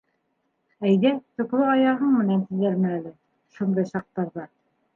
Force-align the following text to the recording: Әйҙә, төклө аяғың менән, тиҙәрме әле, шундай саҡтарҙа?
Әйҙә, 0.91 1.11
төклө 1.41 1.67
аяғың 1.75 2.15
менән, 2.21 2.43
тиҙәрме 2.49 2.91
әле, 2.97 3.15
шундай 3.59 3.91
саҡтарҙа? 3.95 4.51